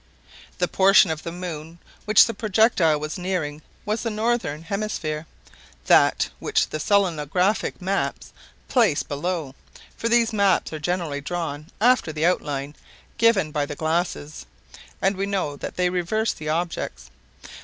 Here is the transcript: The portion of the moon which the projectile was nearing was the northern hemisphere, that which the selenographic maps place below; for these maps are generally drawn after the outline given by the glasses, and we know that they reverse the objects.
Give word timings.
The 0.57 0.67
portion 0.67 1.11
of 1.11 1.21
the 1.21 1.31
moon 1.31 1.77
which 2.05 2.25
the 2.25 2.33
projectile 2.33 2.99
was 2.99 3.19
nearing 3.19 3.61
was 3.85 4.01
the 4.01 4.09
northern 4.09 4.63
hemisphere, 4.63 5.27
that 5.85 6.27
which 6.39 6.69
the 6.69 6.79
selenographic 6.79 7.79
maps 7.79 8.33
place 8.67 9.03
below; 9.03 9.53
for 9.95 10.09
these 10.09 10.33
maps 10.33 10.73
are 10.73 10.79
generally 10.79 11.21
drawn 11.21 11.67
after 11.79 12.11
the 12.11 12.25
outline 12.25 12.75
given 13.19 13.51
by 13.51 13.67
the 13.67 13.75
glasses, 13.75 14.47
and 15.03 15.15
we 15.15 15.27
know 15.27 15.55
that 15.55 15.75
they 15.75 15.91
reverse 15.91 16.33
the 16.33 16.49
objects. 16.49 17.11